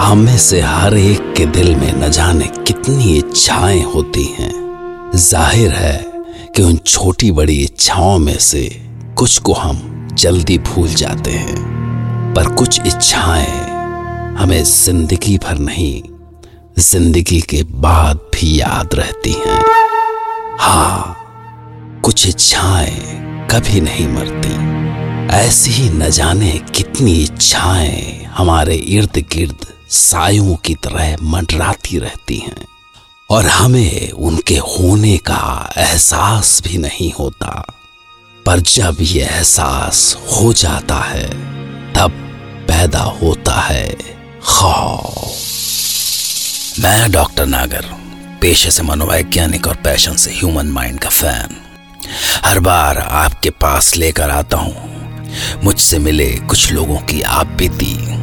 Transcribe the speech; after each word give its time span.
हम 0.00 0.18
में 0.18 0.36
से 0.38 0.60
हर 0.60 0.96
एक 0.98 1.32
के 1.36 1.44
दिल 1.46 1.74
में 1.76 1.92
न 1.96 2.08
जाने 2.10 2.46
कितनी 2.66 3.16
इच्छाएँ 3.18 3.82
होती 3.82 4.24
हैं। 4.38 5.12
ज़ाहिर 5.16 5.70
है 5.70 6.22
कि 6.56 6.62
उन 6.62 6.76
छोटी 6.76 7.30
बड़ी 7.32 7.56
इच्छाओं 7.62 8.18
में 8.18 8.38
से 8.38 8.62
कुछ 9.18 9.38
को 9.38 9.52
हम 9.52 10.08
जल्दी 10.18 10.58
भूल 10.58 10.88
जाते 10.88 11.30
हैं। 11.30 12.34
पर 12.34 12.48
कुछ 12.54 12.80
इच्छाएँ 12.86 13.46
हमें 14.38 14.62
ज़िंदगी 14.64 15.36
भर 15.38 15.58
नहीं, 15.58 16.02
ज़िंदगी 16.78 17.40
के 17.40 17.62
बाद 17.80 18.20
भी 18.34 18.60
याद 18.60 18.94
रहती 18.94 19.32
हैं। 19.36 19.60
हाँ 20.60 22.00
कुछ 22.04 22.26
इच्छाएँ 22.28 23.46
कभी 23.50 23.80
नहीं 23.80 24.08
मरती। 24.08 24.54
ऐसी 25.36 25.70
ही 25.72 25.88
न 25.90 26.10
जाने 26.10 26.52
कितनी 26.74 27.12
इच्छाएँ 27.22 28.24
हमारे 28.36 28.74
इर्द 28.74 29.24
गिर्द 29.32 29.66
सायों 29.90 30.56
की 30.56 30.74
तरह 30.74 31.16
मंडराती 31.22 31.98
रहती 31.98 32.36
हैं 32.36 32.66
और 33.30 33.46
हमें 33.46 34.10
उनके 34.10 34.56
होने 34.56 35.16
का 35.16 35.72
एहसास 35.76 36.62
भी 36.62 36.78
नहीं 36.78 37.12
होता। 37.12 37.66
पर 38.46 38.60
जब 38.60 38.96
ये 39.00 39.22
एहसास 39.22 40.16
हो 40.16 40.52
जाता 40.52 40.96
है, 40.96 41.28
तब 41.94 42.10
पैदा 42.68 43.02
होता 43.02 43.60
है 43.60 43.96
खौफ। 44.44 45.32
मैं 46.80 47.12
डॉक्टर 47.12 47.46
नागर 47.46 47.84
पेशे 48.40 48.70
से 48.70 48.82
मनोवैज्ञानिक 48.82 49.66
और 49.66 49.74
पैशन 49.74 50.16
से 50.16 50.30
ह्यूमन 50.30 50.66
माइंड 50.66 51.00
का 51.00 51.08
फ़ैन। 51.08 51.56
हर 52.44 52.60
बार 52.60 52.98
आपके 52.98 53.50
पास 53.50 53.96
लेकर 53.96 54.30
आता 54.30 54.56
हूँ। 54.56 54.96
मुझसे 55.64 55.98
मिले 55.98 56.30
कुछ 56.30 56.72
लोगों 56.72 56.98
की 56.98 57.22
आप 57.22 57.46
बीती 57.46 58.15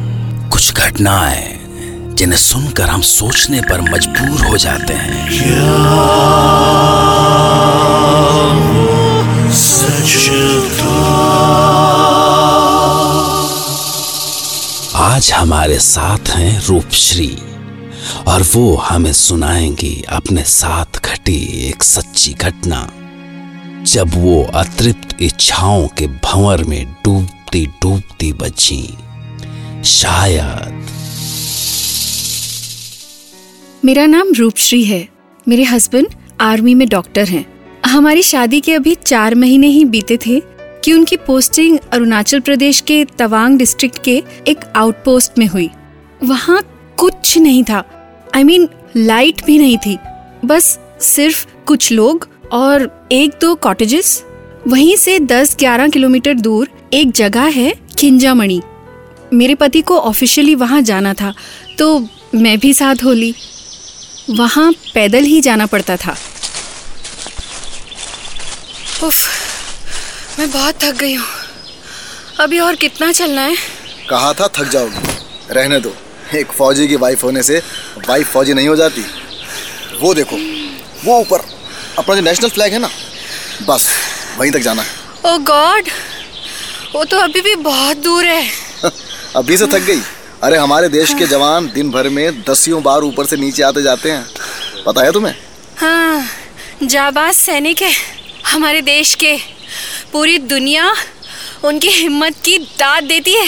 कुछ 0.54 0.72
घटनाएँ 0.72 2.14
जिन्हें 2.14 2.38
सुनकर 2.38 2.88
हम 2.88 3.00
सोचने 3.00 3.60
पर 3.60 3.80
मजबूर 3.80 4.44
हो 4.46 4.56
जाते 4.56 4.94
हैं। 4.94 5.24
आज 14.94 15.32
हमारे 15.32 15.78
साथ 15.78 16.28
हैं 16.28 16.66
रूपश्री, 16.66 17.36
और 18.28 18.42
वो 18.54 18.76
हमें 18.76 19.12
सुनाएँगी 19.12 20.04
अपने 20.08 20.42
साथ 20.42 21.00
घटी 21.04 21.68
एक 21.68 21.82
सच्ची 21.82 22.32
घटना, 22.32 22.88
जब 23.84 24.14
वो 24.14 24.42
अतृप्त 24.54 25.16
इच्छाओं 25.20 25.86
के 25.88 26.06
भंवर 26.06 26.64
में 26.64 26.84
डूबती 27.04 27.66
डूबती 27.82 28.32
बची। 28.32 28.96
शायद। 29.84 30.86
मेरा 33.84 34.06
नाम 34.06 34.32
रूपश्री 34.32 34.84
है। 34.84 35.08
मेरे 35.48 35.64
हस्बैंड 35.64 36.06
आर्मी 36.40 36.74
में 36.74 36.88
डॉक्टर 36.88 37.28
हैं। 37.28 37.46
हमारी 37.86 38.22
शादी 38.22 38.60
के 38.60 38.74
अभी 38.74 38.94
चार 38.94 39.34
महीने 39.34 39.66
ही 39.66 39.84
बीते 39.84 40.16
थे 40.16 40.42
कि 40.84 40.92
उनकी 40.92 41.16
पोस्टिंग 41.16 41.78
अरुणाचल 41.92 42.40
प्रदेश 42.40 42.80
के 42.80 43.04
तवांग 43.04 43.58
डिस्ट्रिक्ट 43.58 44.02
के 44.04 44.22
एक 44.48 44.72
आउटपोस्ट 44.76 45.38
में 45.38 45.46
हुई। 45.46 45.70
वहाँ 46.24 46.92
कुछ 46.98 47.38
नहीं 47.38 47.64
था। 47.64 47.90
I 48.34 48.42
I 48.42 48.46
mean 48.46 48.64
mean, 48.64 48.76
light 48.96 49.44
भी 49.44 49.58
नहीं 49.58 49.78
थी। 49.78 49.98
बस 50.44 50.78
सिर्फ़ 51.00 51.46
कुछ 51.66 51.92
लोग 51.92 52.28
और 52.52 53.08
एक 53.12 53.30
दो 53.40 53.54
कॉटेजेस 53.54 54.24
वहीं 54.68 54.96
से 54.96 55.20
10-11 55.20 55.88
किलोमीटर 55.88 56.34
दूर 56.34 56.68
एक 56.94 57.10
जगह 57.10 57.42
है 57.42 57.74
खिंजामणि। 57.98 58.60
मेरे 59.32 59.54
पति 59.54 59.80
को 59.80 59.98
ऑफिशियली 59.98 60.54
वहाँ 60.54 60.80
जाना 60.82 61.14
था 61.14 61.34
तो 61.78 61.98
मैं 62.34 62.58
भी 62.58 62.72
साथ 62.74 63.04
हो 63.04 63.12
ली 63.12 63.34
वहाँ 64.30 64.72
पैदल 64.94 65.24
ही 65.24 65.40
जाना 65.40 65.66
पड़ता 65.66 65.96
था। 65.96 66.16
उफ, 69.02 70.38
मैं 70.38 70.50
बहुत 70.50 70.82
थक 70.84 70.94
गई 70.94 71.14
हूँ। 71.14 71.26
अभी 72.40 72.58
और 72.58 72.76
कितना 72.76 73.12
चलना 73.12 73.40
है? 73.40 73.56
कहा 74.10 74.32
था 74.32 74.48
थक 74.48 74.68
जाओगी। 74.68 75.54
रहने 75.54 75.80
दो। 75.80 75.94
एक 76.34 76.52
फौजी 76.52 76.88
की 76.88 76.96
वाइफ 76.96 77.24
होने 77.24 77.42
से 77.42 77.58
वाइफ 78.08 78.32
फौजी 78.32 78.54
नहीं 78.54 78.68
हो 78.68 78.76
जाती। 78.76 79.04
वो 80.00 80.14
देखो 80.14 80.36
वो 81.04 81.18
ऊपर। 81.20 81.44
अपना 81.98 82.14
जो 82.14 82.20
नेशनल 82.20 82.48
फ्लैग 82.48 82.72
है 82.72 82.78
ना 82.78 82.90
बस 83.68 83.88
वहीं 84.38 84.50
तक 84.52 84.60
जाना 84.60 84.82
है। 84.82 85.32
ओ 85.32 85.38
गॉड 85.44 85.88
वो 86.94 87.04
तो 87.04 87.16
अभी 87.18 87.40
भी 87.40 87.54
बहुत 87.56 87.96
दूर 87.96 88.24
है। 88.24 88.63
अभी 89.36 89.56
से 89.56 89.66
थक 89.66 89.80
गई। 89.80 90.00
अरे, 90.42 90.56
हमारे 90.56 90.88
देश 90.88 91.14
के 91.14 91.26
जवान 91.26 91.66
दिन 91.74 91.90
भर 91.90 92.08
में 92.08 92.42
दसियों 92.42 92.82
बार 92.82 93.02
ऊपर 93.02 93.26
से 93.26 93.36
नीचे 93.36 93.62
आते 93.62 93.82
जाते 93.82 94.10
हैं। 94.10 94.26
पता 94.86 95.02
है 95.02 95.12
तुम्हें? 95.12 95.34
हाँ 95.78 96.28
जाबाज 96.82 97.34
सैनिक 97.34 97.82
है 97.82 97.92
हमारे 98.46 98.80
देश 98.80 99.14
के। 99.14 99.36
पूरी 100.12 100.38
दुनिया 100.38 100.94
उनकी 101.64 101.88
हिम्मत 101.88 102.34
की 102.44 102.58
दाद 102.58 103.04
देती 103.04 103.34
है? 103.34 103.46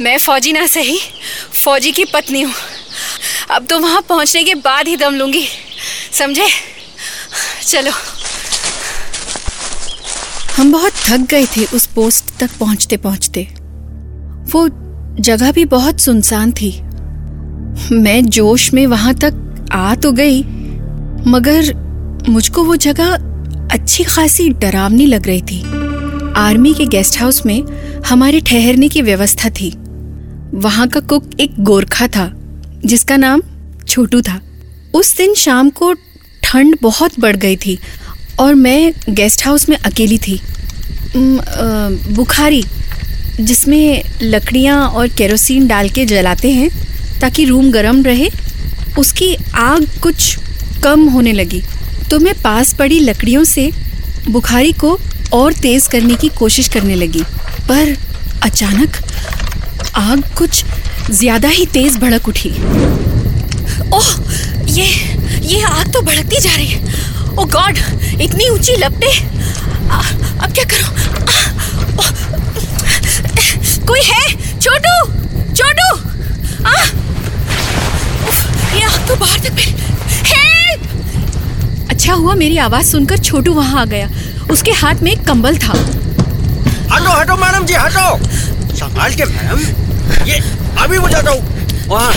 मैं 0.00 0.18
फौजी 0.18 0.52
ना 0.52 0.66
सही 0.66 0.98
फौजी 1.64 1.92
की 1.92 2.04
पत्नी 2.04 2.42
हूँ। 2.42 2.54
अब 3.50 3.66
तो 3.66 3.78
वहाँ 3.78 4.00
पहुँचने 4.08 4.44
के 4.44 4.54
बाद 4.54 4.88
ही 4.88 4.96
दम 4.96 5.14
लूँगी। 5.14 5.48
समझे? 6.12 6.46
चलो। 7.66 7.92
हम 10.56 10.70
बहुत 10.72 10.92
थक 11.06 11.20
गए 11.20 11.46
थे 11.46 11.64
उस 11.74 11.86
पोस्ट 11.86 12.24
तक 12.40 12.50
पहुँचते 12.60 12.96
पहुँचते 12.96 13.42
वो 14.52 14.68
जगह 15.20 15.52
भी 15.52 15.64
बहुत 15.64 16.00
सुनसान 16.00 16.52
थी। 16.52 16.70
मैं 17.92 18.24
जोश 18.26 18.72
में 18.74 18.86
वहाँ 18.86 19.14
तक 19.14 19.66
आ 19.72 19.94
तो 19.94 20.12
गई, 20.12 20.42
मगर 21.26 21.74
मुझको 22.28 22.64
वो 22.64 22.76
जगह 22.76 23.14
अच्छी 23.74 24.04
खासी 24.04 24.48
डरावनी 24.48 25.06
लग 25.06 25.26
रही 25.26 25.42
थी। 25.42 25.62
आर्मी 26.36 26.74
के 26.74 26.86
गेस्ट 26.86 27.18
हाउस 27.20 27.44
में 27.46 27.62
हमारे 28.06 28.40
ठहरने 28.40 28.88
की 28.88 29.02
व्यवस्था 29.02 29.50
थी। 29.50 29.70
वहाँ 30.54 30.88
का 30.88 31.00
कुक 31.00 31.30
एक 31.40 31.60
गोरखा 31.60 32.06
था, 32.06 32.30
जिसका 32.84 33.16
नाम 33.16 33.42
छोटू 33.88 34.22
था। 34.22 34.40
उस 34.94 35.16
दिन 35.16 35.34
शाम 35.34 35.70
को 35.70 35.92
ठंड 36.46 36.76
बहुत 36.82 37.18
बढ़ 37.20 37.36
गई 37.36 37.56
थी 37.56 37.78
और 38.40 38.54
मैं 38.56 38.92
गेस्ट 39.10 39.44
हाउस 39.44 39.68
में 39.68 39.76
अकेली 39.76 40.18
थी। 40.18 40.40
बुखारी, 41.16 42.62
जिसमें 43.40 44.02
लकड़ियाँ 44.22 44.78
और 44.88 45.08
केरोसिन 45.08 45.66
डाल 45.68 45.88
के 45.88 46.04
जलाते 46.06 46.50
हैं 46.50 46.68
ताकि 47.20 47.44
रूम 47.44 47.70
गर्म 47.72 48.02
रहे, 48.02 48.28
उसकी 48.98 49.34
आग 49.56 49.86
कुछ 50.02 50.36
कम 50.84 51.08
होने 51.08 51.32
लगी। 51.32 51.62
तो 52.10 52.18
मैं 52.18 52.34
पास 52.42 52.72
पड़ी 52.74 53.00
लकड़ियों 53.00 53.44
से 53.44 53.70
बुखारी 54.28 54.72
को 54.74 54.98
और 55.32 55.52
तेज 55.52 55.86
करने 55.86 56.14
की 56.14 56.28
कोशिश 56.38 56.68
करने 56.68 56.94
लगी, 56.94 57.22
पर 57.68 57.96
अचानक 58.44 58.96
आग 59.96 60.22
कुछ 60.38 60.64
ज़्यादा 61.10 61.48
ही 61.48 61.66
तेज 61.66 61.96
भड़क 61.98 62.28
उठी। 62.28 62.50
ओह, 63.92 64.14
ये 64.68 64.86
ये 65.46 65.62
आग 65.62 65.92
तो 65.92 66.00
भड़कती 66.02 66.40
जा 66.40 66.54
रही 66.54 66.66
है। 66.66 66.80
ओ 67.38 67.44
गॉड 67.54 67.78
इतनी 68.20 68.48
ऊँची 68.48 68.76
लपटे। 68.76 69.12
अब 70.44 70.52
क्या 70.54 70.64
करूँ? 70.64 70.88
आ, 71.22 71.36
ओ, 71.96 72.04
कोई 73.86 74.00
है? 74.02 74.24
छोटू 74.60 74.94
छोटू 75.54 75.88
आ 76.66 76.74
ये 78.74 78.82
आग 78.84 79.06
तो 79.08 79.16
बाहर 79.16 79.38
तक 79.40 79.58
हेल्प! 80.30 80.80
अच्छा 81.90 82.12
हुआ 82.12 82.34
मेरी 82.34 82.56
आवाज़ 82.58 82.86
सुनकर 82.86 83.18
छोटू 83.18 83.52
वहाँ 83.54 83.80
आ 83.80 83.84
गया। 83.84 84.08
उसके 84.50 84.70
हाथ 84.82 85.02
में 85.02 85.10
एक 85.12 85.26
कंबल 85.26 85.58
था। 85.58 85.72
हटो 86.92 87.18
हटो 87.20 87.36
मैडम 87.36 87.66
जी 87.66 87.74
हटो। 87.74 88.74
संभाल 88.76 89.14
के 89.14 89.24
मैडम। 89.24 89.60
ये 90.28 90.40
अभी 90.82 90.98
बुझाता 90.98 91.30
हूँ। 91.30 91.86
वहाँ। 91.88 92.12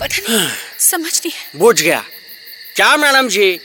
पता 0.00 0.16
नहीं 0.28 0.46
समझ 0.80 1.20
नहीं। 1.24 1.32
बुझ 1.60 1.80
गया। 1.80 2.02
क्या, 2.76 2.96
मैडम 2.96 3.28
जी? 3.28 3.60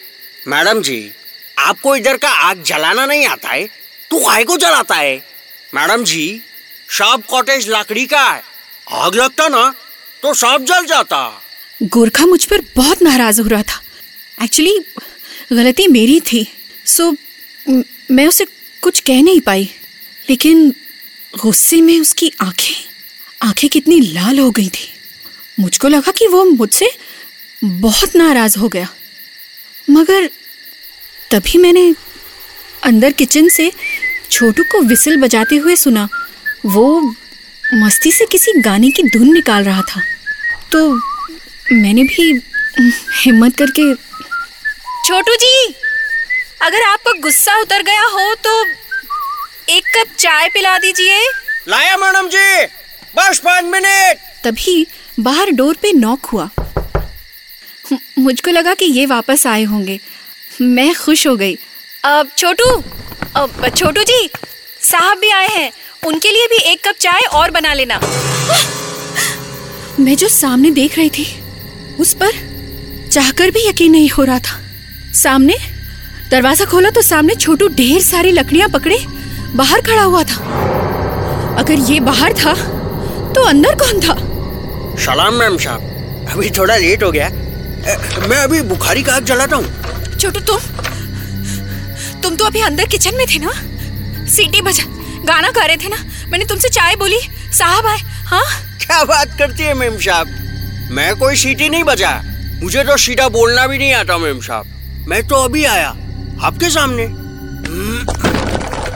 मैडम 0.48 0.82
जी, 0.82 1.12
आपको 1.60 1.96
इधर 1.96 2.18
का 2.18 2.30
आग 2.30 2.64
जलाना 2.64 3.06
नहीं 3.06 3.26
आता 3.26 3.50
है? 3.50 3.66
तो 4.12 4.26
काहे 4.26 4.44
को 4.44 4.58
जलाता 4.58 4.96
है? 4.96 5.26
मैडम 5.76 6.04
जी 6.04 6.42
सांप 6.90 7.26
कॉटेज 7.26 7.70
लकड़ी 7.70 8.06
का 8.06 8.30
है। 8.30 8.44
आग 8.92 9.16
लगता 9.16 9.48
ना 9.48 9.76
तो 10.22 10.34
सांप 10.34 10.62
जल 10.62 10.86
जाता। 10.86 11.44
गोरखा 11.84 12.26
मुझ 12.26 12.46
पर 12.46 12.62
बहुत 12.76 13.02
नाराज़ 13.02 13.42
हो 13.42 13.48
रहा 13.48 13.62
था। 13.62 13.82
एक्चुअली 14.44 14.80
गलती 15.54 15.88
मेरी 15.88 16.20
थी। 16.20 16.54
सो 16.86 17.16
मैं 18.12 18.28
उसे 18.28 18.46
कुछ 18.82 19.00
कह 19.00 19.22
नहीं 19.22 19.42
पाई। 19.42 19.70
लेकिन 20.30 20.74
गुस्से 21.42 21.82
में 21.82 22.00
उसकी 22.02 22.34
आँखें 22.42 22.76
आँखें 23.48 23.70
कितनी 23.70 24.00
लाल 24.00 24.40
हो 24.40 24.52
गई 24.52 24.70
थी। 24.70 24.94
मुझको 25.60 25.88
लगा 25.88 26.12
कि 26.12 26.28
वो 26.28 26.46
मुझसे 26.46 26.92
बहुत 27.64 28.16
नाराज़ 28.16 28.60
हो 28.60 28.70
गया। 28.70 28.90
मगर 29.88 30.30
तभी 31.32 31.58
मैंने 31.58 31.94
अंदर 32.84 33.12
किचन 33.12 33.48
से 33.50 33.72
छोटू 34.32 34.64
को 34.64 34.82
विसिल 34.82 35.22
बजाते 35.22 35.56
हुए 35.56 35.76
सुना। 35.76 36.08
वो 36.66 37.00
मस्ती 37.76 38.12
से 38.12 38.26
किसी 38.26 38.52
गाने 38.62 38.90
की 38.92 39.04
धुन 39.04 39.34
निकाल 39.34 39.64
रहा 39.64 39.82
था। 39.82 40.02
तो 40.72 40.90
मैंने 41.74 42.04
भी 42.04 42.32
हिम्मत 43.16 43.56
करके 43.58 43.94
छोटू 45.06 45.36
जी 45.36 45.74
अगर 46.62 46.84
आपका 46.84 47.12
गुस्सा 47.22 47.60
उतर 47.62 47.84
गया 47.84 48.04
हो 48.06 48.34
तो 48.44 48.62
एक 49.70 49.84
कप 49.96 50.16
चाय 50.20 50.48
पिला 50.50 50.78
दीजिए। 50.78 51.20
लाया 51.68 51.98
मैडम 51.98 52.28
जी 52.28 52.66
बस 53.16 53.40
पाँच 53.46 53.66
मिनट। 53.66 54.18
तभी 54.44 54.86
बाहर 55.20 55.52
डोर 55.52 55.78
पे 55.82 55.92
नॉक 55.94 56.26
हुआ। 56.26 56.50
मुझको 57.92 58.52
लगा 58.52 58.74
कि 58.74 58.86
ये 58.86 59.06
वापस 59.06 59.46
आए 59.48 59.64
होंगे। 59.64 60.00
मैं 60.62 60.94
खुश 60.96 61.26
हो 61.28 61.36
गई। 61.36 61.58
अब 62.06 62.30
छोटू 62.38 62.70
अब 63.36 63.68
छोटू 63.70 64.04
जी 64.04 64.30
साहब 64.82 65.18
भी 65.18 65.30
आए 65.30 65.48
हैं। 65.48 65.72
उनके 66.08 66.32
लिए 66.32 66.48
भी 66.48 66.58
एक 66.72 66.88
कप 66.88 66.96
चाय 67.00 67.22
और 67.32 67.52
बना 67.52 67.74
लेना। 67.74 68.00
मैं 70.00 70.16
जो 70.16 70.28
सामने 70.28 70.72
देख 70.72 70.98
रही 70.98 71.10
थी 71.10 71.26
उस 72.00 72.14
पर 72.14 72.32
चाहकर 73.12 73.52
भी 73.52 73.68
यकीन 73.68 73.92
नहीं 73.92 74.10
हो 74.10 74.24
रहा 74.24 74.40
था। 74.40 74.60
सामने? 75.14 75.58
दरवाज़ा 76.32 76.66
खोला 76.66 76.90
तो 76.90 77.02
सामने 77.02 77.36
छोटू 77.36 77.68
ढेर 77.70 78.02
सारी 78.02 78.32
लकड़ियाँ 78.32 78.70
पकड़े 78.70 78.98
बाहर 79.56 79.82
खड़ा 79.82 80.02
हुआ 80.04 80.24
था। 80.24 81.56
अगर 81.60 81.80
ये 81.92 82.00
बाहर 82.02 82.34
था 82.36 82.54
तो 83.34 83.44
अंदर 83.44 83.76
कौन 83.76 84.00
था? 84.02 84.16
सलाम 85.06 85.34
मैम 85.34 85.58
साहब 85.58 86.28
अभी 86.32 86.50
थोड़ा 86.50 86.76
लेट 86.78 87.04
हो 87.04 87.12
गया। 87.12 87.30
मैं 87.88 88.38
अभी 88.38 88.62
बुखारी 88.70 89.04
का 89.04 89.14
आग 89.16 89.24
जलाता 89.26 89.56
हूँ। 89.56 90.18
छोटू 90.18 90.40
तुम 90.40 90.60
तुम 92.22 92.36
तो 92.36 92.46
अभी 92.46 92.62
अंदर 92.62 92.86
किचन 92.86 93.16
में 93.16 93.26
थे 93.28 93.40
ना? 93.40 93.52
सीटी 94.28 94.62
बजा 94.62 94.84
गाना 95.26 95.50
गा 95.52 95.66
रहे 95.66 95.78
थे 95.78 95.90
ना? 95.90 95.98
मैंने 96.30 96.46
तुमसे 96.46 96.70
चाय 96.70 96.96
बोली 96.96 97.20
साहब 97.58 97.86
आए 97.88 97.98
हाँ? 98.28 98.44
क्या 98.82 99.04
बात 99.04 99.38
करती 99.40 99.64
है 99.64 99.74
मैम 99.74 99.98
साहब? 99.98 100.28
मैं 100.92 101.16
कोई 101.20 101.36
सीटी 101.36 101.70
नहीं 101.70 101.84
बजा। 101.84 102.12
मुझे 102.64 102.84
तो 102.84 102.98
सीधा 102.98 103.28
बोलना 103.30 103.68
भी 103.68 103.78
नहीं 103.78 103.94
आता 103.94 104.18
मेम 104.18 104.40
साहब। 104.42 105.06
मैं 105.08 105.22
तो 105.28 105.36
अभी 105.36 105.64
आया 105.66 105.90
आपके 106.48 106.70
सामने। 106.70 107.04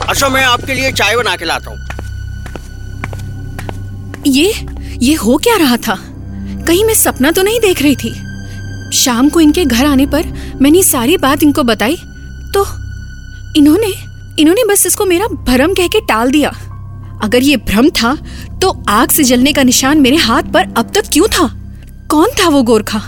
अच्छा 0.08 0.28
मैं 0.28 0.42
आपके 0.44 0.74
लिए 0.74 0.92
चाय 0.92 1.16
बना 1.16 1.36
के 1.36 1.44
लाता 1.44 1.70
हूँ। 1.70 1.78
ये 4.26 4.52
ये 5.02 5.14
हो 5.14 5.36
क्या 5.36 5.56
रहा 5.56 5.76
था? 5.76 5.96
कहीं 6.66 6.84
मैं 6.84 6.94
सपना 6.94 7.30
तो 7.30 7.42
नहीं 7.42 7.60
देख 7.60 7.82
रही 7.82 7.96
थी? 7.96 8.10
शाम 8.92 9.28
को 9.28 9.40
इनके 9.40 9.64
घर 9.64 9.86
आने 9.86 10.06
पर 10.06 10.26
मैंने 10.62 10.82
सारी 10.82 11.16
बात 11.16 11.42
इनको 11.42 11.62
बताई 11.62 11.96
तो 12.54 12.64
इन्होंने 13.56 13.92
इन्होंने 14.38 14.64
बस 14.64 14.86
इसको 14.86 15.04
मेरा 15.04 15.26
भ्रम 15.46 15.74
कह 15.74 15.86
के 15.86 16.00
टाल 16.00 16.30
दिया। 16.30 16.48
अगर 17.24 17.42
ये 17.42 17.56
भ्रम 17.58 17.88
था 17.92 18.14
तो 18.62 18.70
आग 18.88 19.10
से 19.10 19.24
जलने 19.24 19.52
का 19.52 19.62
निशान 19.62 20.00
मेरे 20.00 20.16
हाथ 20.18 20.52
पर 20.54 20.72
अब 20.76 20.92
तक 20.94 21.08
क्यों 21.12 21.26
था? 21.28 21.48
कौन 22.10 22.30
था 22.40 22.48
वो 22.48 22.62
गोरखा, 22.62 23.02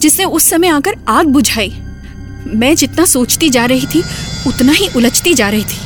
जिसने 0.00 0.24
उस 0.24 0.44
समय 0.44 0.68
आकर 0.68 0.94
आग 1.08 1.26
बुझाई? 1.26 1.72
मैं 2.48 2.74
जितना 2.76 3.04
सोचती 3.04 3.48
जा 3.50 3.64
रही 3.64 3.86
थी, 3.86 4.02
उतना 4.46 4.72
ही 4.72 4.88
उलझती 4.96 5.34
जा 5.34 5.48
रही 5.48 5.64
थी। 5.64 5.78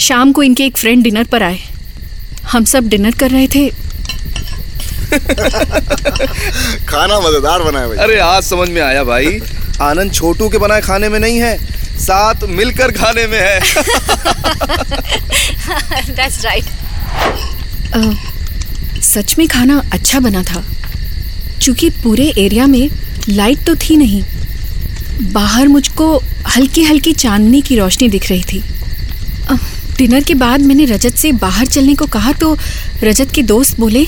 शाम 0.00 0.32
को 0.32 0.42
इनके 0.42 0.64
एक 0.66 0.76
फ्रेंड 0.76 1.02
डिनर 1.04 1.24
पर 1.24 1.42
आए। 1.42 1.58
हम 2.52 2.64
सब 2.64 2.88
डिनर 2.88 3.10
कर 3.10 3.30
रहे 3.30 3.48
थे। 3.48 3.70
खाना 6.88 7.20
मज़ेदार 7.20 7.62
बनाया 7.62 7.88
भाई। 7.88 7.96
अरे 7.96 8.18
आज 8.18 8.42
समझ 8.42 8.68
में 8.68 8.82
आया 8.82 9.04
भाई। 9.04 9.40
आनंद 9.82 10.12
छोटू 10.12 10.48
के 10.48 10.58
बनाए 10.58 10.80
खाने 10.80 11.08
में 11.08 11.20
नहीं 11.20 11.38
है 11.38 11.58
साथ 11.98 12.34
मिलकर 12.48 12.92
खाने 12.92 13.26
में 13.26 13.38
है। 13.40 13.60
That's 16.16 16.44
right. 16.44 16.66
सच 19.02 19.34
में 19.38 19.48
खाना 19.48 19.82
अच्छा 19.92 20.20
बना 20.20 20.42
था। 20.42 20.64
क्योंकि 21.62 21.90
पूरे 21.90 22.32
एरिया 22.38 22.66
में 22.66 22.90
लाइट 23.28 23.64
तो 23.64 23.74
थी 23.74 23.96
नहीं 23.96 24.22
बाहर 25.32 25.68
मुझको 25.68 26.22
हल्की 26.56 26.82
हल्की 26.82 27.12
चांदनी 27.12 27.60
की 27.62 27.76
रोशनी 27.76 28.08
दिख 28.08 28.30
रही 28.30 28.42
थी। 28.42 28.64
अ, 29.50 29.54
डिनर 29.98 30.22
के 30.22 30.34
बाद 30.34 30.60
मैंने 30.60 30.84
रजत 30.84 31.14
से 31.14 31.32
बाहर 31.32 31.66
चलने 31.66 31.94
को 31.94 32.06
कहा 32.06 32.32
तो 32.32 32.58
रजत 33.04 33.30
के 33.34 33.42
दोस्त 33.42 33.80
बोले 33.80 34.06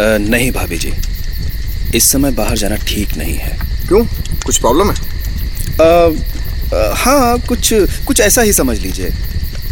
नहीं 0.00 0.50
भाभी 0.52 0.78
जी। 0.78 0.92
इस 1.94 2.10
समय 2.12 2.30
बाहर 2.30 2.56
जाना 2.56 2.76
ठीक 2.88 3.16
नहीं 3.16 3.34
है। 3.34 3.56
क्यों? 3.88 4.04
कुछ 4.46 4.58
प्रॉब्लम 4.58 4.90
है? 4.90 4.96
अ, 5.80 5.84
अ, 6.74 6.92
हाँ 6.96 7.38
कुछ 7.48 7.72
कुछ 8.06 8.20
ऐसा 8.20 8.42
ही 8.42 8.52
समझ 8.52 8.78
लीजिए। 8.78 9.12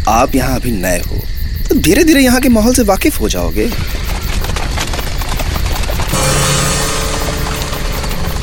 आप 0.09 0.35
यहाँ 0.35 0.55
अभी 0.55 0.71
नए 0.71 0.99
हो 1.01 1.21
तो 1.69 1.75
धीरे 1.75 2.03
धीरे 2.03 2.21
यहाँ 2.23 2.39
के 2.41 2.49
माहौल 2.49 2.73
से 2.75 2.83
वाकिफ 2.83 3.19
हो 3.21 3.29
जाओगे। 3.29 3.63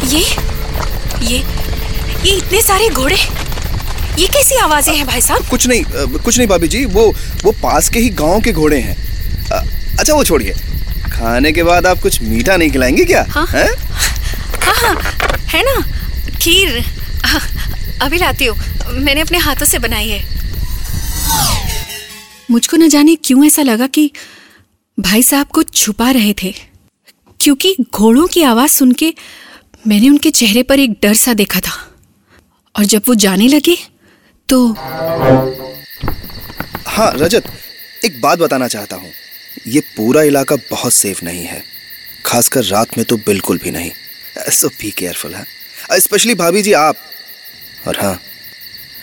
ये 0.06 0.24
ये 1.22 1.38
ये 2.24 2.36
इतने 2.36 2.60
सारे 2.62 2.88
घोड़े 2.88 3.16
ये 4.18 4.26
कैसी 4.26 4.56
आवाज़ें 4.56 4.94
हैं 4.96 5.06
भाई 5.06 5.20
साहब? 5.20 5.46
कुछ 5.50 5.66
नहीं 5.66 5.82
कुछ 6.18 6.36
नहीं 6.38 6.48
भाभी 6.48 6.68
जी 6.68 6.84
वो 6.86 7.06
वो 7.44 7.52
पास 7.62 7.88
के 7.88 7.98
ही 7.98 8.08
गाँव 8.20 8.40
के 8.40 8.52
घोड़े 8.52 8.78
हैं। 8.80 8.96
अच्छा 9.98 10.14
वो 10.14 10.24
छोड़िए। 10.24 10.54
खाने 11.24 11.50
के 11.52 11.62
बाद 11.62 11.86
आप 11.86 12.00
कुछ 12.00 12.20
मीठा 12.22 12.56
नहीं 12.56 12.70
खिलाएँगे 12.70 13.04
क्या? 13.04 13.24
हाँ। 13.30 13.46
हैं? 13.46 13.68
हाँ 14.62 14.74
हाँ 14.74 14.94
है 15.52 15.62
ना? 15.62 15.80
खीर। 16.36 16.78
हाँ, 17.24 17.40
अभी 18.02 18.18
लाती 18.18 18.44
हूँ। 18.44 18.56
मैंने 18.98 19.20
अपने 19.20 19.38
हाथों 19.38 19.66
से 19.66 19.78
बनाई 19.78 20.08
है। 20.08 20.20
मुझको 22.50 22.76
न 22.76 22.88
जाने 22.88 23.14
क्यों 23.24 23.44
ऐसा 23.46 23.62
लगा 23.62 23.86
कि 23.86 24.10
भाई 24.98 25.22
साहब 25.22 25.46
को 25.46 25.62
छुपा 25.62 26.10
रहे 26.10 26.34
थे। 26.42 26.52
क्योंकि 27.40 27.74
घोड़ों 27.94 28.26
की 28.26 28.42
आवाज़ 28.42 28.70
सुन 28.70 28.92
के 28.92 29.12
मैंने 29.86 30.08
उनके 30.08 30.30
चेहरे 30.32 30.62
पर 30.62 30.80
एक 30.80 30.98
डर 31.02 31.14
सा 31.14 31.34
देखा 31.34 31.60
था। 31.60 31.76
और 32.74 32.84
जब 32.84 33.02
वो 33.08 33.14
जाने 33.26 33.48
लगे 33.48 33.76
तो 34.48 34.66
हाँ 36.86 37.12
रजत 37.16 37.52
एक 38.04 38.20
बात 38.20 38.38
बताना 38.38 38.68
चाहता 38.68 38.96
हूँ। 38.96 39.10
ये 39.66 39.80
पूरा 39.96 40.22
इलाका 40.22 40.56
बहुत 40.70 40.92
सेफ़ 40.92 41.24
नहीं 41.24 41.44
है। 41.44 41.62
खासकर 42.26 42.64
रात 42.64 42.96
में 42.98 43.04
तो 43.06 43.16
बिल्कुल 43.16 43.58
भी 43.58 43.70
नहीं। 43.70 43.90
सो 44.50 44.68
बी 44.70 44.90
केयरफुल 44.90 45.34
है? 45.34 45.44
स्पेशली 45.92 46.34
भाभी 46.34 46.62
जी, 46.62 46.72
आप। 46.72 46.96
और 47.88 47.98
हाँ 48.00 48.20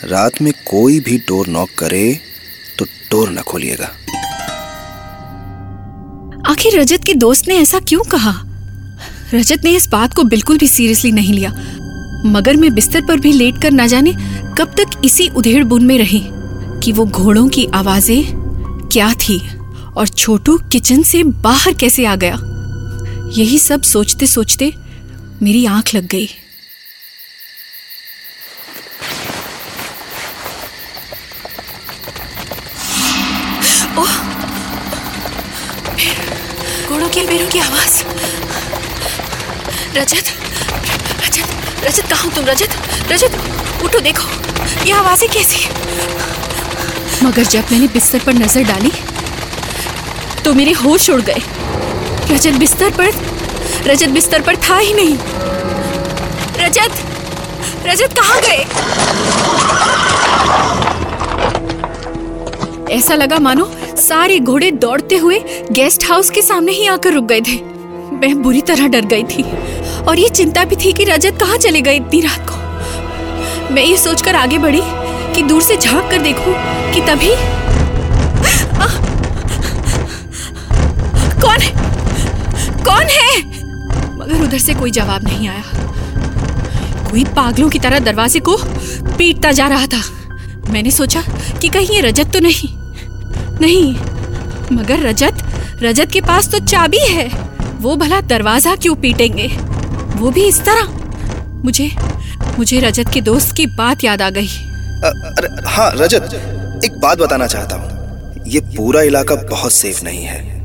रात 0.04 0.42
में 0.42 0.54
कोई 0.66 1.00
भी 1.00 1.18
डोर 1.18 1.48
नॉक 1.48 1.70
करे 1.78 2.20
तो 2.80 2.86
डोर 3.12 3.30
न 3.30 3.42
खोलिएगा। 3.42 3.86
आखिर 6.52 6.80
रजत 6.80 7.04
के 7.06 7.14
दोस्त 7.14 7.48
ने 7.48 7.56
ऐसा 7.56 7.80
क्यों 7.80 8.04
कहा? 8.04 8.34
रजत 9.34 9.64
ने 9.64 9.76
इस 9.76 9.88
बात 9.88 10.14
को 10.14 10.24
बिल्कुल 10.24 10.58
भी 10.58 10.68
सीरियसली 10.68 11.12
नहीं 11.12 11.34
लिया। 11.34 11.50
मगर 12.26 12.56
मैं 12.56 12.74
बिस्तर 12.76 13.06
पर 13.06 13.20
भी 13.20 13.32
लेट 13.34 13.62
कर 13.62 13.72
ना 13.72 13.88
जाने 13.88 14.12
कब 14.58 14.74
तक 14.78 15.02
इसी 15.06 15.28
उधेड़ 15.30 15.64
बुन 15.64 15.86
में 15.86 15.98
रही 15.98 16.22
कि 16.84 16.92
वो 16.92 17.06
घोड़ों 17.06 17.48
की 17.50 17.66
आवाज़ें 17.74 18.24
क्या 18.88 19.14
थी? 19.14 19.40
और 20.02 20.08
छोटू 20.08 20.58
किचन 20.72 21.02
से 21.04 21.22
बाहर 21.24 21.74
कैसे 21.74 22.06
आ 22.06 22.16
गया? 22.16 22.38
यही 23.34 23.58
सब 23.60 23.82
सोचते 23.82 24.28
सोचते 24.28 24.74
मेरी 25.42 25.66
आँख 25.66 25.94
लग 25.96 26.08
गई। 26.08 26.30
घोड़ों 36.88 37.10
की 37.10 37.20
अलबेरों 37.20 37.48
की 37.48 37.60
आवाज़। 37.60 38.04
रजत 39.98 40.34
रजत 41.22 41.86
रजत, 41.86 42.10
कहाँ 42.10 42.32
तुम? 42.32 42.46
रजत 42.46 42.72
रजत, 43.12 43.40
उठो, 43.84 44.00
देखो, 44.00 44.28
ये 44.86 44.92
आवाज़ें 44.94 45.30
कैसी? 45.30 45.66
मगर 47.26 47.44
जब 47.46 47.72
मैंने 47.72 47.88
बिस्तर 47.88 48.20
पर 48.20 48.34
नज़र 48.34 48.64
डाली 48.64 48.92
तो 50.46 50.54
मेरे 50.54 50.72
होश 50.72 51.10
उड़ 51.10 51.22
गए। 51.22 51.42
रजत 52.32 52.54
बिस्तर 52.54 52.90
पर, 52.92 53.12
रजत 53.88 54.10
बिस्तर 54.10 54.42
पर 54.42 54.56
था 54.60 54.78
ही 54.78 54.94
नहीं। 54.94 55.18
रजत 56.60 56.92
रजत 57.86 58.14
कहाँ 58.20 58.42
गए? 58.42 58.66
ऐसा 62.96 63.16
लगा 63.16 63.40
मानो 63.40 63.70
सारे 63.98 64.40
घोड़े 64.40 64.72
दौड़ते 64.72 65.18
हुए 65.18 65.40
गेस्ट 65.72 66.06
हाउस 66.10 66.30
के 66.30 66.42
सामने 66.42 66.72
ही 66.72 66.88
आकर 66.88 67.14
रुक 67.14 67.26
गए 67.26 67.42
थे। 67.42 67.60
मैं 68.14 68.42
बुरी 68.42 68.62
तरह 68.62 68.88
डर 68.88 69.06
गई 69.06 69.24
थी 69.24 69.44
और 70.08 70.20
ये 70.20 70.30
चिंता 70.30 70.64
भी 70.64 70.76
थी 70.76 70.94
कि 70.94 71.04
रजत 71.04 71.38
कहाँ 71.40 71.58
चले 71.58 71.82
गए 71.82 71.96
इतनी 71.96 72.22
रात 72.22 72.50
को। 72.50 73.74
मैं 73.74 73.84
ये 73.84 73.98
सोचकर 73.98 74.36
आगे 74.36 74.58
बढ़ी 74.58 74.82
कि 75.36 75.42
दूर 75.42 75.62
से 75.62 75.78
झाँक 75.78 76.10
कर 76.12 76.22
देखूँ 76.22 76.54
कि 76.94 77.02
तभी 77.02 77.32
कौन 81.42 81.62
है? 81.62 81.72
कौन 82.84 83.08
है? 83.10 83.40
मगर 84.18 84.42
उधर 84.44 84.58
से 84.58 84.74
कोई 84.74 84.92
जवाब 84.92 85.24
नहीं 85.24 85.48
आया। 85.50 85.64
कोई 87.10 87.24
पागलों 87.26 87.70
की 87.70 87.80
तरह 87.80 88.00
दरवाजे 88.00 88.40
को 88.40 88.58
पीटता 89.18 89.52
जा 89.52 89.68
रहा 89.68 89.88
था। 89.88 90.02
मैंने 90.70 90.92
सोचा 90.92 91.22
कि 91.62 91.70
कहीं 91.70 91.88
ये 91.88 92.02
रजत 92.02 92.34
तो 92.34 92.40
नहीं। 92.40 92.70
नहीं, 93.62 93.94
मगर 94.72 95.00
रजत 95.00 95.44
रजत 95.84 96.12
के 96.12 96.22
पास 96.22 96.52
तो 96.52 96.60
चाबी 96.60 97.00
है। 97.00 97.28
वो 97.80 97.96
भला 97.96 98.22
दरवाज़ा 98.22 98.76
क्यों 98.76 98.96
पीटेंगे? 98.96 99.48
वो 100.16 100.32
भी 100.32 100.46
इस 100.46 100.62
तरह। 100.62 100.88
मुझे 101.66 101.90
मुझे 102.58 102.80
रजत 102.80 103.10
के 103.14 103.22
दोस्त 103.22 103.56
की 103.56 103.66
बात 103.68 104.04
याद 104.04 104.22
आ 104.22 104.30
गई। 104.30 104.48
हाँ 105.68 105.92
रजत, 105.96 106.34
एक 106.86 107.00
बात 107.00 107.18
बताना 107.18 107.48
चाहता 107.48 107.76
हूँ। 107.76 108.44
ये 108.48 108.60
पूरा 108.78 109.02
इलाका 109.02 109.36
बहुत 109.36 109.72
सेफ़ 109.72 110.04
नहीं 110.04 110.24
है। 110.24 110.61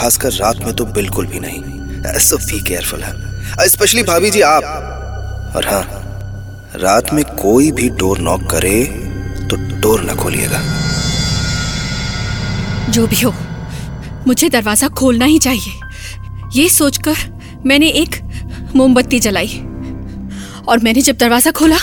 खासकर 0.00 0.32
रात 0.32 0.56
में 0.56 0.74
तो 0.76 0.84
बिल्कुल 0.88 1.26
भी 1.26 1.40
नहीं। 1.40 2.18
सो 2.20 2.36
बी 2.38 2.60
केयरफुल 2.60 3.02
है। 3.02 3.68
स्पेशली 3.68 4.02
भाभी 4.02 4.30
जी, 4.30 4.40
आप। 4.40 4.62
और 5.56 5.66
हाँ 5.66 5.82
रात 6.76 7.12
में 7.12 7.24
कोई 7.36 7.70
भी 7.72 7.88
डोर 7.90 8.18
नॉक 8.18 8.42
करे 8.50 8.84
तो 9.50 9.56
डोर 9.80 10.02
न 10.02 10.16
खोलिएगा। 10.16 10.60
जो 12.90 13.06
भी 13.06 13.20
हो, 13.20 13.34
मुझे 14.26 14.48
दरवाज़ा 14.48 14.88
खोलना 14.90 15.24
ही 15.24 15.38
चाहिए। 15.38 15.80
ये 16.54 16.68
सोचकर 16.68 17.16
मैंने 17.66 17.88
एक 17.96 18.16
मोमबत्ती 18.76 19.20
जलाई। 19.20 19.60
और 20.68 20.78
मैंने 20.78 21.00
जब 21.00 21.16
दरवाज़ा 21.16 21.50
खोला 21.50 21.78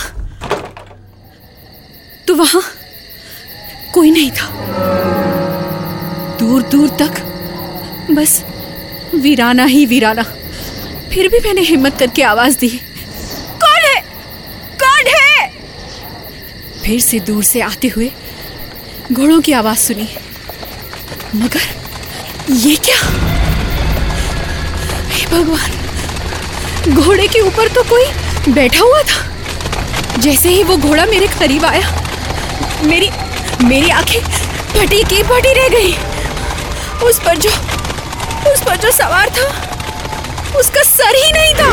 तो 2.28 2.34
वहाँ 2.34 2.62
कोई 3.94 4.10
नहीं 4.10 4.30
था। 4.30 4.48
दूर 6.38 6.62
दूर 6.62 6.88
तक 6.98 7.24
बस, 8.10 8.42
वीराना 9.14 9.64
ही 9.64 9.84
वीराना। 9.86 10.22
फिर 11.12 11.28
भी 11.28 11.38
मैंने 11.38 11.60
हिम्मत 11.60 11.98
करके 11.98 12.22
आवाज़ 12.22 12.58
दी। 12.58 12.68
कौन 13.62 13.80
है? 13.84 14.00
कौन 14.82 15.06
है? 15.06 15.50
फिर 16.84 17.00
से 17.00 17.20
दूर 17.20 17.42
से 17.44 17.60
आते 17.60 17.88
हुए 17.88 18.10
घोड़ों 19.12 19.40
की 19.40 19.52
आवाज़ 19.52 19.78
सुनी। 19.78 20.08
मगर 21.36 21.66
ये 22.50 22.76
क्या? 22.76 22.96
हे 25.08 25.26
भगवान, 25.26 26.92
घोड़े 26.94 27.26
के 27.28 27.40
ऊपर 27.40 27.68
तो 27.68 27.82
कोई 27.82 28.52
बैठा 28.52 28.80
हुआ 28.80 29.02
था। 29.02 30.18
जैसे 30.18 30.48
ही 30.48 30.62
वो 30.62 30.76
घोड़ा 30.76 31.06
मेरे 31.06 31.26
करीब 31.38 31.64
आया, 31.64 32.02
मेरी 32.82 33.10
मेरी 33.64 33.90
आँखें 33.90 34.20
फटी 34.74 35.02
की 35.04 35.22
फटी 35.22 35.52
रह 35.52 35.68
गई। 35.68 35.92
उस 37.06 37.20
पर 37.20 37.36
जो 37.36 37.50
उस 38.46 38.62
पर 38.62 38.76
जो 38.76 38.90
सवार 38.90 39.28
था, 39.28 39.46
उसका 40.58 40.82
सर 40.82 41.16
ही 41.16 41.32
नहीं 41.32 41.54
था। 41.54 41.70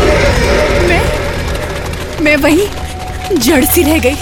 मैं 0.88 1.04
मैं 2.22 2.36
वहीं 2.38 2.68
जड़ 3.38 3.64
सी 3.66 3.84
रह 3.84 4.00
गई। 4.00 4.16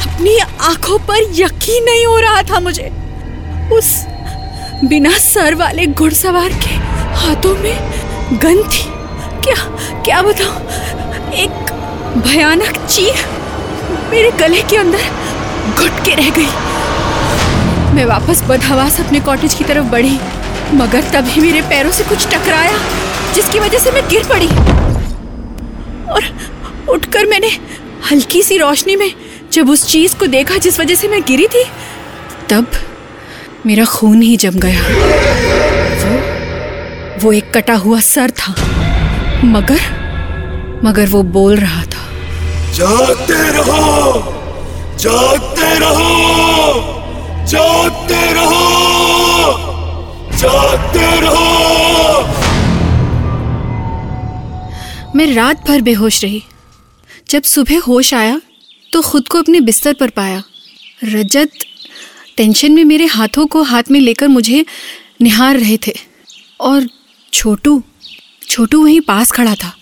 अपनी 0.00 0.38
आँखों 0.38 0.98
पर 0.98 1.22
यकीन 1.32 1.84
नहीं 1.84 2.06
हो 2.06 2.18
रहा 2.18 2.42
था 2.42 2.60
मुझे। 2.60 2.90
उस 3.72 4.04
बिना 4.84 5.10
सर 5.10 5.54
वाले 5.54 5.86
घुड़सवार 5.86 6.48
के 6.48 6.74
हाथों 7.16 7.54
में 7.56 7.76
गन 8.32 8.62
थी। 8.62 8.84
क्या 9.44 9.54
क्या 10.04 10.22
बताऊँ? 10.22 10.56
एक 11.34 11.72
भयानक 12.18 12.86
चीख 12.86 13.26
मेरे 14.10 14.30
गले 14.30 14.62
के 14.62 14.76
अंदर 14.76 15.02
घुट 15.74 16.04
के 16.04 16.14
रह 16.14 16.30
गई। 16.30 16.48
मैं 17.94 18.04
वापस 18.04 18.42
बदहवास 18.42 19.00
अपने 19.00 19.20
कॉटेज 19.20 19.54
की 19.54 19.64
तरफ़ 19.64 19.84
बढ़ी। 19.84 20.20
मगर 20.74 21.04
तभी 21.12 21.40
मेरे 21.40 21.60
पैरों 21.62 21.92
से 21.92 22.04
कुछ 22.04 22.26
टकराया, 22.26 22.78
जिसकी 23.34 23.58
वजह 23.58 23.78
से 23.78 23.90
मैं 23.90 24.02
गिर 24.08 24.24
पड़ी। 24.28 24.48
और 26.06 26.22
उठकर 26.88 27.26
मैंने 27.26 27.50
हल्की 28.10 28.42
सी 28.42 28.56
रोशनी 28.56 28.96
में 28.96 29.10
जब 29.52 29.70
उस 29.70 29.86
चीज़ 29.86 30.16
को 30.16 30.26
देखा 30.26 30.56
जिस 30.56 30.80
वजह 30.80 30.94
से 30.94 31.08
मैं 31.08 31.20
गिरी 31.22 31.46
थी, 31.46 31.64
तब 32.50 32.66
मेरा 33.66 33.84
खून 33.84 34.22
ही 34.22 34.36
जम 34.36 34.58
गया। 34.58 34.82
वो 36.02 36.12
वो 37.22 37.32
एक 37.32 37.52
कटा 37.54 37.74
हुआ 37.76 38.00
सर 38.00 38.30
था, 38.30 38.54
मगर 39.44 39.80
मगर 40.84 41.06
वो 41.06 41.22
बोल 41.34 41.56
रहा 41.56 41.82
था। 41.84 42.06
जागते 42.72 43.40
रहो! 43.48 43.82
जागते 44.98 45.78
रहो! 45.78 46.08
जागते 47.46 48.20
रहो! 48.32 48.59
जागते 50.40 51.00
रहो। 51.20 51.48
मैं 55.14 55.26
रात 55.34 55.66
भर 55.66 55.80
बेहोश 55.80 56.22
रही। 56.24 56.42
जब 57.28 57.42
सुबह 57.42 57.80
होश 57.80 58.12
आया 58.14 58.40
तो 58.92 59.02
खुद 59.02 59.28
को 59.28 59.38
अपने 59.38 59.60
बिस्तर 59.60 59.94
पर 59.94 60.10
पाया। 60.10 60.42
रजत 61.04 61.50
टेंशन 62.36 62.72
में 62.72 62.84
मेरे 62.84 63.06
हाथों 63.06 63.46
को 63.46 63.62
हाथ 63.62 63.90
में 63.90 64.00
लेकर 64.00 64.28
मुझे 64.28 64.64
निहार 65.20 65.58
रहे 65.58 65.76
थे। 65.86 65.94
और 66.60 66.86
छोटू 67.32 67.82
छोटू 68.42 68.82
वहीं 68.84 69.00
पास 69.00 69.30
खड़ा 69.30 69.54
था। 69.54 69.72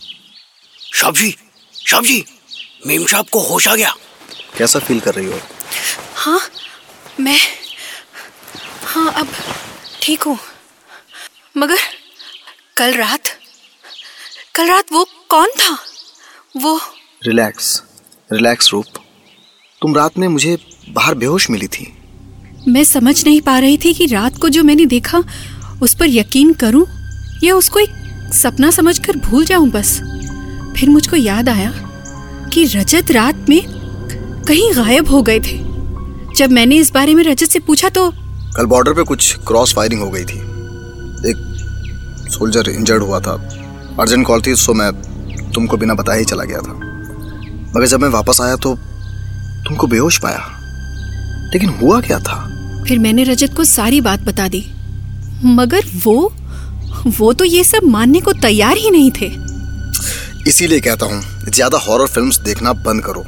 सब्ज़ी 0.95 1.35
सब्ज़ी 1.75 2.25
मेम 2.87 3.07
साहब 3.07 3.27
को 3.33 3.41
होश 3.41 3.69
आ 3.69 3.75
गया। 3.75 3.95
कैसा 4.59 4.79
फील 4.79 5.01
कर 5.01 5.15
रही 5.15 5.27
हो? 5.27 5.41
हाँ 6.15 6.41
मैं 7.21 7.39
हाँ 8.85 9.13
अब 9.13 9.29
ठीक 10.03 10.23
हूँ। 10.23 10.39
मगर 11.59 11.77
कल 12.77 12.93
रात 12.93 13.29
कल 14.55 14.69
रात 14.69 14.93
वो 14.93 15.05
कौन 15.29 15.49
था? 15.51 15.79
वो 16.57 16.81
रिलैक्स 17.27 17.83
रिलैक्स 18.33 18.73
रूप। 18.73 18.85
तुम 19.83 19.95
रात 19.97 20.19
में 20.19 20.27
मुझे 20.29 20.57
बाहर 20.89 21.15
बेहोश 21.15 21.49
मिली 21.51 21.67
थी। 21.67 21.87
मैं 22.69 22.85
समझ 22.85 23.25
नहीं 23.25 23.41
पा 23.41 23.59
रही 23.59 23.79
थी 23.85 23.93
कि 23.95 24.07
रात 24.07 24.39
को 24.39 24.49
जो 24.49 24.63
मैंने 24.63 24.87
देखा 24.87 25.23
उस 25.83 25.95
पर 25.95 26.09
यकीन 26.09 26.53
करूँ 26.55 26.87
या 27.45 27.55
उसको 27.55 27.81
एक 27.81 28.33
सपना 28.35 28.71
समझकर 28.71 29.17
भूल 29.17 29.45
जाऊँ 29.45 29.69
बस। 29.71 29.95
फिर 30.77 30.89
मुझको 30.89 31.17
याद 31.17 31.49
आया 31.49 31.73
कि 32.55 32.65
रजत 32.75 33.11
रात 33.11 33.47
में 33.49 33.61
कहीं 34.45 34.71
गायब 34.77 35.09
हो 35.09 35.23
गए 35.23 35.41
थे। 35.41 35.59
जब 36.37 36.51
मैंने 36.51 36.77
इस 36.77 36.91
बारे 36.91 37.15
में 37.15 37.25
रजत 37.25 37.47
से 37.47 37.59
पूछा 37.61 37.89
तो 37.89 38.11
कल 38.57 38.67
बॉर्डर 38.67 38.93
पे 38.93 39.03
कुछ 39.05 39.35
क्रॉस 39.49 39.75
फायरिंग 39.75 40.01
हो 40.01 40.11
गई 40.11 40.25
थी। 40.25 40.48
सोल्जर 42.29 42.69
इंजर्ड 42.71 43.03
हुआ 43.03 43.21
था। 43.21 43.33
अर्जेंट 44.01 44.27
कॉल 44.27 44.43
थी 44.43 44.55
सो 44.57 44.75
मैं 44.75 44.91
तुमको 45.53 45.77
बिना 45.77 45.95
बताए 45.95 46.19
ही 46.19 46.25
चला 46.25 46.45
गया 46.45 46.59
था। 46.59 46.73
मगर 47.71 47.87
जब 47.87 48.01
मैं 48.01 48.09
वापस 48.09 48.41
आया 48.41 48.57
तो 48.57 48.75
तुमको 49.67 49.87
बेहोश 49.87 50.19
पाया। 50.19 50.41
लेकिन 51.55 51.69
हुआ 51.71 52.01
क्या 52.01 52.19
था? 52.19 52.37
फिर 52.89 52.99
मैंने 52.99 53.25
रजत 53.25 53.55
को 53.57 53.65
सारी 53.65 54.01
बात 54.01 54.23
बता 54.23 54.49
दी। 54.49 54.65
मगर 55.47 55.85
वो 56.05 56.33
वो 57.09 57.33
तो 57.33 57.45
ये 57.45 57.65
सब 57.65 57.85
मानने 57.87 58.21
को 58.21 58.33
तैयार 58.33 58.77
ही 58.77 58.91
नहीं 58.91 59.11
थे। 59.11 59.31
इसीलिए 60.49 60.81
कहता 60.81 61.07
हूँ 61.07 61.51
ज़्यादा 61.51 61.79
हॉरर 61.79 62.07
फिल्म्स 62.07 62.39
देखना 62.41 62.73
बंद 62.73 63.05
करो। 63.05 63.25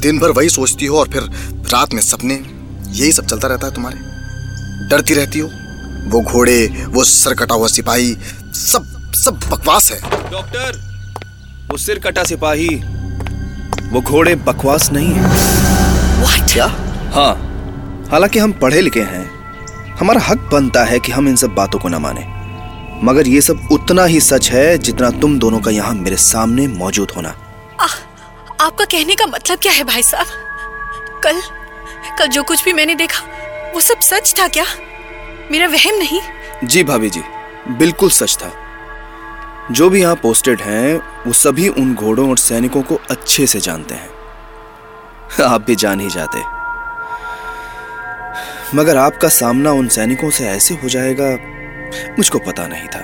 दिन 0.00 0.18
भर 0.18 0.30
वही 0.30 0.48
सोचती 0.48 0.86
हो 0.86 0.98
और 0.98 1.08
फिर 1.08 1.22
रात 1.72 1.94
में 1.94 2.00
सपने 2.02 2.34
यही 2.34 3.12
सब 3.12 3.26
चलता 3.26 3.48
रहता 3.48 3.66
है 3.66 3.74
तुम्हारे। 3.74 4.88
डरती 4.88 5.14
रहती 5.14 5.38
हो? 5.38 5.48
वो 6.04 6.20
घोड़े 6.20 6.86
वो 6.88 7.04
सर 7.04 7.34
कटा 7.34 7.54
हुआ 7.54 7.68
सिपाही 7.68 8.16
सब 8.54 9.12
सब 9.14 9.40
बकवास 9.50 9.90
है। 9.92 10.00
डॉक्टर 10.30 10.80
वो 11.70 11.76
सिर 11.78 11.98
कटा 11.98 12.24
सिपाही 12.24 12.68
वो 13.92 14.00
घोड़े 14.00 14.34
बकवास 14.34 14.90
नहीं 14.92 15.12
है। 15.12 15.22
What? 16.22 16.52
क्या? 16.52 16.66
हाँ 17.14 17.34
हालाँकि 18.10 18.38
हम 18.38 18.52
पढ़े 18.52 18.80
लिखे 18.80 19.02
हैं। 19.02 19.24
हमारा 19.96 20.20
हक 20.20 20.48
बनता 20.52 20.84
है 20.84 20.98
कि 21.00 21.12
हम 21.12 21.28
इन 21.28 21.36
सब 21.36 21.54
बातों 21.54 21.78
को 21.78 21.88
ना 21.88 21.98
माने। 21.98 22.26
मगर 23.04 23.28
ये 23.28 23.40
सब 23.40 23.68
उतना 23.72 24.04
ही 24.04 24.20
सच 24.20 24.50
है 24.50 24.78
जितना 24.78 25.10
तुम 25.10 25.38
दोनों 25.38 25.60
का 25.60 25.70
यहाँ 25.70 25.94
मेरे 25.94 26.16
सामने 26.16 26.66
मौजूद 26.68 27.10
होना। 27.10 27.28
आ, 27.80 27.86
आपका 28.60 28.84
कहने 28.84 29.14
का 29.14 29.26
मतलब 29.26 29.58
क्या 29.58 29.72
है 29.72 29.84
भाई 29.84 30.02
साहब? 30.02 30.26
कल 31.24 31.40
कल 32.18 32.26
जो 32.26 32.42
कुछ 32.42 32.64
भी 32.64 32.72
मैंने 32.72 32.94
देखा 32.94 33.24
वो 33.74 33.80
सब 33.80 34.00
सच 34.00 34.34
था 34.38 34.48
क्या? 34.48 34.64
मेरा 35.50 35.66
वहम 35.66 35.94
नहीं। 35.94 36.20
जी 36.64 36.82
भाभी 36.82 37.10
जी, 37.10 37.22
बिल्कुल 37.68 38.10
सच 38.10 38.38
था। 38.42 38.52
जो 39.70 39.90
भी 39.90 40.00
यहाँ 40.00 40.14
पोस्टेड 40.14 40.60
हैं, 40.60 40.96
वो 41.26 41.32
सभी 41.32 41.68
उन 41.68 41.94
घोड़ों 41.94 42.30
और 42.30 42.38
सैनिकों 42.38 42.82
को 42.82 43.00
अच्छे 43.10 43.46
से 43.46 43.60
जानते 43.60 43.94
हैं। 43.94 44.10
आप 45.44 45.64
भी 45.66 45.76
जान 45.76 46.00
ही 46.00 46.08
जाते। 46.10 46.38
मगर 48.76 48.96
आपका 48.96 49.28
सामना 49.28 49.72
उन 49.72 49.88
सैनिकों 49.88 50.30
से 50.30 50.48
ऐसे 50.48 50.74
हो 50.74 50.88
जाएगा, 50.88 51.30
मुझको 52.12 52.38
पता 52.38 52.66
नहीं 52.66 52.88
था। 52.88 53.00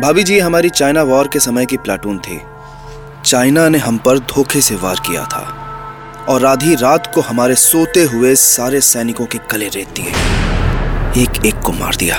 भाभी 0.00 0.24
जी, 0.24 0.38
हमारी 0.38 0.70
चाइना 0.70 1.02
वॉर 1.02 1.28
के 1.28 1.40
समय 1.40 1.66
की 1.66 1.76
प्लाटून 1.76 2.18
थी। 2.18 2.42
चाइना 3.24 3.68
ने 3.68 3.78
हम 3.78 3.98
पर 3.98 4.18
धोखे 4.18 4.60
से 4.60 4.74
वार 4.74 4.94
किया 4.94 5.24
था। 5.24 5.62
और 6.28 6.44
आधी 6.44 6.74
रात 6.74 7.14
को 7.14 7.20
हमारे 7.20 7.54
सोते 7.54 8.02
हुए 8.02 8.34
सारे 8.34 8.80
सैनिकों 8.80 9.26
के 9.26 9.38
गले 9.52 9.68
रेत 9.68 9.88
दिए। 9.88 10.35
एक 11.16 11.44
एक 11.46 11.60
को 11.66 11.72
मार 11.72 11.96
दिया। 11.96 12.16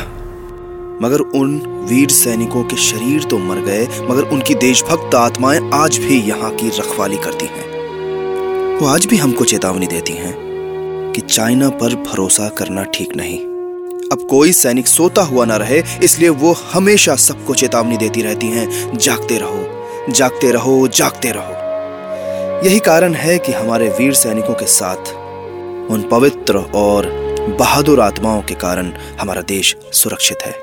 मगर 1.02 1.20
उन 1.36 1.58
वीर 1.90 2.10
सैनिकों 2.10 2.64
के 2.64 2.76
शरीर 2.76 3.24
तो 3.24 3.38
मर 3.38 3.60
गए, 3.60 3.84
मगर 4.02 4.24
उनकी 4.24 4.56
देशभक्त 4.56 5.16
आत्माएँ 5.16 5.60
आज 5.74 5.98
भी 5.98 6.20
यहाँ 6.22 6.50
की 6.52 6.70
रखवाली 6.70 7.18
करती 7.18 7.46
हैं। 7.46 8.80
वो 8.80 8.88
आज 8.88 9.06
भी 9.06 9.18
हमको 9.18 9.46
चेतावनी 9.46 9.88
देती 9.88 10.14
हैं 10.14 10.34
कि 11.16 11.22
चाइना 11.22 11.70
पर 11.70 11.96
भरोसा 12.04 12.48
करना 12.50 12.84
ठीक 12.84 13.16
नहीं। 13.16 13.38
अब 14.12 14.28
कोई 14.30 14.52
सैनिक 14.52 14.88
सोता 14.88 15.22
हुआ 15.22 15.46
ना 15.46 15.56
रहे, 15.56 15.84
इसलिए 16.04 16.30
वो 16.30 16.56
हमेशा 16.74 17.16
सबको 17.16 17.56
चेतावनी 17.56 17.98
देती 17.98 18.22
रहती 18.22 18.48
हैं, 18.48 18.98
जागते 18.98 19.38
रहो 19.38 20.12
जागते 20.12 20.52
रहो 20.52 20.88
जागते 20.88 21.32
रहो। 21.32 22.68
यही 22.68 22.80
कारण 22.80 23.14
है 23.14 23.38
कि 23.40 23.52
हमारे 23.52 23.90
वीर 23.90 24.14
सैनिकों 24.14 24.54
के 24.54 24.66
साथ, 24.66 25.14
उन 25.92 26.08
पवित्र 26.12 26.58
और 26.58 27.27
बहादुर 27.50 28.00
आत्माओं 28.00 28.42
के 28.42 28.54
कारण 28.56 28.92
हमारा 29.20 29.42
देश 29.42 29.76
सुरक्षित 29.94 30.42
है। 30.46 30.54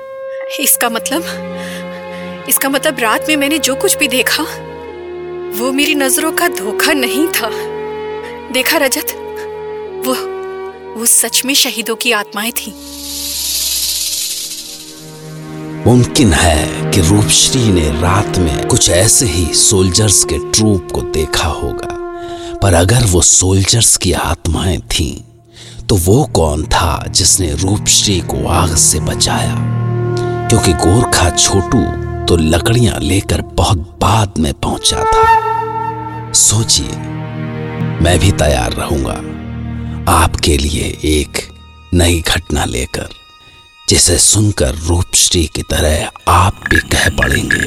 इसका 0.59 0.89
मतलब 0.89 2.45
इसका 2.49 2.69
मतलब 2.69 2.99
रात 2.99 3.25
में 3.29 3.35
मैंने 3.37 3.57
जो 3.59 3.75
कुछ 3.75 3.97
भी 3.97 4.07
देखा 4.07 4.43
वो 5.59 5.71
मेरी 5.71 5.95
नज़रों 5.95 6.31
का 6.31 6.47
धोखा 6.47 6.93
नहीं 6.93 7.27
था। 7.27 7.49
देखा 8.53 8.77
रजत 8.77 9.13
वो 10.05 10.13
वो 10.99 11.05
सच 11.05 11.43
में 11.45 11.53
शहीदों 11.53 11.95
की 11.95 12.11
आत्माएँ 12.11 12.51
थी। 12.51 12.73
मुमकिन 15.85 16.33
है 16.33 16.91
कि 16.91 17.01
रूपश्री 17.01 17.67
ने 17.71 17.89
रात 18.01 18.37
में 18.37 18.67
कुछ 18.67 18.89
ऐसे 18.89 19.25
ही 19.25 19.53
सोल्जर्स 19.53 20.23
के 20.23 20.37
ट्रूप 20.51 20.91
को 20.91 21.01
देखा 21.01 21.47
होगा 21.47 21.93
पर 22.59 22.73
अगर 22.73 23.05
वो 23.05 23.21
सोल्जर्स 23.21 23.95
की 23.97 24.11
आत्माएँ 24.13 24.79
थीं 24.91 25.13
तो 25.89 25.95
वो 25.95 26.23
कौन 26.25 26.65
था 26.65 27.05
जिसने 27.09 27.53
रूपश्री 27.53 28.19
को 28.19 28.47
आग 28.47 28.75
से 28.75 28.99
बचाया? 28.99 29.55
क्योंकि 30.49 30.73
गोरखा 30.73 31.29
छोटू 31.29 31.81
तो 32.25 32.37
लकड़ियाँ 32.37 32.99
लेकर 32.99 33.41
बहुत 33.41 33.77
बाद 34.01 34.33
में 34.39 34.53
पहुँचा 34.53 35.03
था। 35.03 36.31
सोचिए, 36.33 36.97
मैं 38.01 38.19
भी 38.19 38.31
तैयार 38.31 38.71
रहूँगा 38.71 39.17
आपके 40.11 40.57
लिए 40.57 40.97
एक 41.03 41.37
नई 41.93 42.23
घटना 42.27 42.65
लेकर, 42.65 43.07
जिसे 43.89 44.17
सुनकर 44.17 44.75
रूपश्री 44.75 45.45
की 45.45 45.61
तरह 45.61 46.09
आप 46.27 46.61
भी 46.69 46.77
कह 46.77 47.09
पड़ेंगे। 47.09 47.63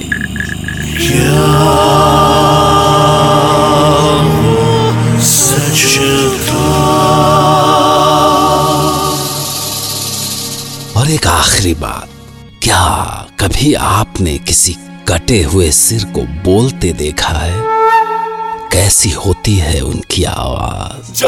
और 5.48 5.66
एक 5.68 6.27
आखिरी 11.48 11.74
बात 11.74 12.08
क्या 12.62 12.80
कभी 13.40 13.72
आपने 13.74 14.36
किसी 14.38 14.72
कटे 15.08 15.42
हुए 15.42 15.70
सिर 15.70 16.04
को 16.04 16.22
बोलते 16.44 16.92
देखा 16.92 17.28
है? 17.28 17.60
कैसी 18.72 19.10
होती 19.10 19.54
है 19.56 19.80
उनकी 19.80 20.24
आवाज़? 20.24 21.24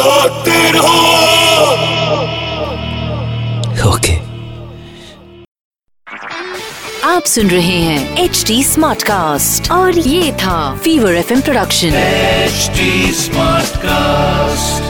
ओके। 3.86 4.16
आप 7.04 7.24
सुन 7.24 7.50
रहे 7.50 7.80
हैं 7.80 8.18
एच 8.18 8.44
डी 8.46 8.62
स्मार्ट 8.64 9.02
कास्ट 9.02 9.70
और 9.70 9.98
ये 9.98 10.32
था 10.32 10.76
fever 10.76 11.14
F 11.14 11.32
production 11.40 11.94
H 11.94 12.70
smart 13.16 13.66
Smartcast. 13.66 14.89